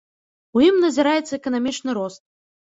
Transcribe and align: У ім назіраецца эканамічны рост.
У 0.59 0.63
ім 0.67 0.79
назіраецца 0.85 1.29
эканамічны 1.39 1.97
рост. 1.99 2.21